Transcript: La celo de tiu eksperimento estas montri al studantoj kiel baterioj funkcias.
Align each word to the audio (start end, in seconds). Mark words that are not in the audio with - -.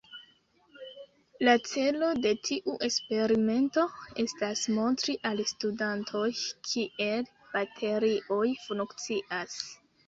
La 1.47 1.53
celo 1.71 2.09
de 2.23 2.31
tiu 2.47 2.73
eksperimento 2.89 3.85
estas 4.25 4.65
montri 4.79 5.17
al 5.33 5.45
studantoj 5.53 6.27
kiel 6.71 7.33
baterioj 7.57 8.45
funkcias. 8.69 9.65